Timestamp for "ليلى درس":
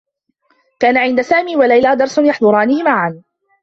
1.63-2.17